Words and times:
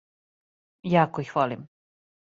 Јако 0.93 1.27
их 1.27 1.37
волим. 1.37 1.65